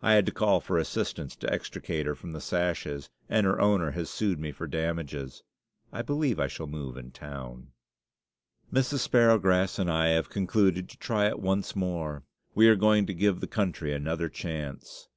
[0.00, 3.90] I had to call for assistance to extricate her from the sashes, and her owner
[3.90, 5.42] has sued me for damages.
[5.92, 7.72] I believe I shall move in town.
[8.72, 9.00] Mrs.
[9.00, 12.22] Sparrowgrass and I have concluded to try it once more;
[12.54, 15.10] we are going to give the country another chance.